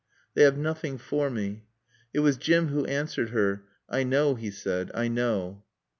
[0.33, 1.67] "They have nothing for me."
[2.11, 3.65] It was Jim who answered her.
[3.87, 5.61] "I knaw," he said, "I knaw."